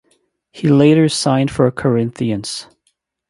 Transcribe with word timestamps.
He 0.51 0.67
later 0.67 1.07
signed 1.09 1.51
for 1.51 1.69
Corinthians. 1.69 2.65